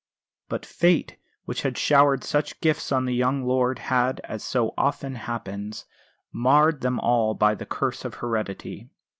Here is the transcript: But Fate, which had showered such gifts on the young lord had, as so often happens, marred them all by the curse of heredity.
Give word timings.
But 0.49 0.65
Fate, 0.65 1.17
which 1.45 1.61
had 1.61 1.77
showered 1.77 2.23
such 2.23 2.59
gifts 2.59 2.91
on 2.91 3.05
the 3.05 3.13
young 3.13 3.45
lord 3.45 3.77
had, 3.77 4.19
as 4.23 4.43
so 4.43 4.73
often 4.75 5.13
happens, 5.13 5.85
marred 6.33 6.81
them 6.81 6.99
all 6.99 7.35
by 7.35 7.53
the 7.53 7.67
curse 7.67 8.03
of 8.03 8.15
heredity. 8.15 8.89